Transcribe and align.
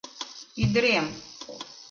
Ӱдырем! 0.63 1.05